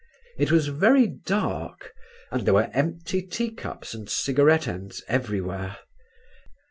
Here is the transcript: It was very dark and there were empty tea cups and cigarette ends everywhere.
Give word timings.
It 0.39 0.51
was 0.51 0.69
very 0.69 1.05
dark 1.05 1.93
and 2.31 2.43
there 2.47 2.55
were 2.55 2.71
empty 2.73 3.21
tea 3.21 3.51
cups 3.51 3.93
and 3.93 4.09
cigarette 4.09 4.67
ends 4.67 5.03
everywhere. 5.07 5.77